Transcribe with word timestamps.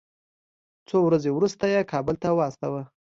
څو 0.87 0.97
ورځې 1.07 1.29
وروسته 1.33 1.65
یې 1.73 1.89
کابل 1.91 2.15
ته 2.23 2.27
واستاوه. 2.39 2.81